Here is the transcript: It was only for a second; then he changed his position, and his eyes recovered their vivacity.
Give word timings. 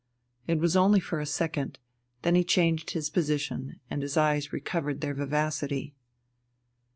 It 0.47 0.57
was 0.57 0.75
only 0.75 0.99
for 0.99 1.19
a 1.19 1.27
second; 1.27 1.77
then 2.23 2.33
he 2.33 2.43
changed 2.43 2.89
his 2.89 3.11
position, 3.11 3.79
and 3.87 4.01
his 4.01 4.17
eyes 4.17 4.51
recovered 4.51 4.99
their 5.01 5.13
vivacity. 5.13 5.93